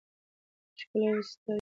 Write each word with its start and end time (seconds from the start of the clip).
ښکلا 0.79 1.09
وستایئ. 1.15 1.49